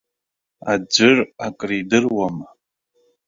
Аӡәыр 0.71 1.17
акридыруама! 1.45 2.47